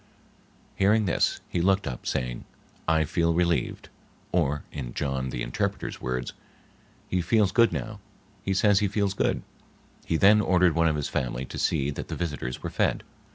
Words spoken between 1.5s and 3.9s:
looked up, saying, "I feel relieved";